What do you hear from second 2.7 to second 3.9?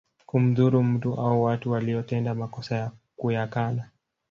na kuyakana